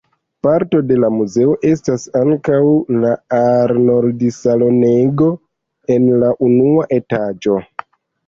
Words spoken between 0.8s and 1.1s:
de la